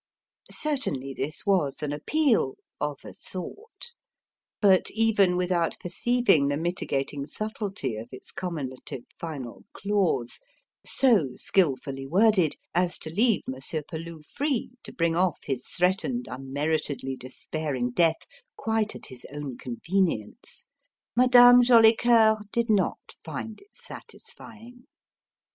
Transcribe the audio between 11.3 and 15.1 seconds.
skilfully worded as to leave Monsieur Peloux free to